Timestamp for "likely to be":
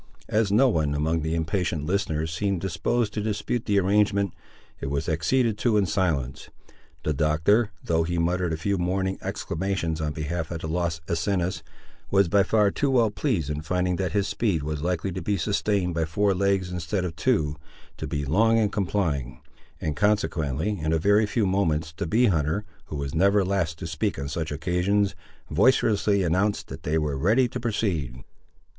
14.81-15.37